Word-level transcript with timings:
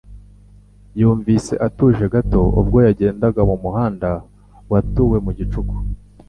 yumvise 0.99 1.53
atuje 1.67 2.03
gato 2.13 2.41
ubwo 2.59 2.77
yagendaga 2.87 3.41
mu 3.49 3.55
muhanda 3.63 4.09
watuwe 4.71 5.17
mu 5.27 5.31
gicuku 5.37 5.75